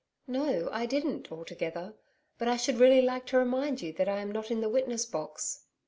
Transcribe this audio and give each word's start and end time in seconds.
'No, 0.25 0.67
I 0.71 0.87
didn't 0.87 1.31
altogether. 1.31 1.93
But 2.39 2.47
I 2.47 2.57
should 2.57 2.79
really 2.79 3.03
like 3.03 3.27
to 3.27 3.37
remind 3.37 3.83
you 3.83 3.93
that 3.93 4.09
I 4.09 4.17
am 4.17 4.31
not 4.31 4.49
in 4.49 4.61
the 4.61 4.67
witness 4.67 5.05
box.' 5.05 5.67